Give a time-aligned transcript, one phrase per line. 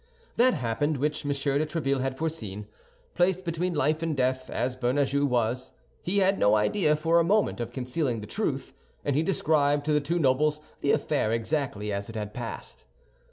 [0.35, 1.29] That happened which M.
[1.31, 2.65] de Tréville had foreseen.
[3.13, 7.61] Placed between life and death, as Bernajoux was, he had no idea for a moment
[7.61, 8.73] of concealing the truth;
[9.05, 12.83] and he described to the two nobles the affair exactly as it had passed.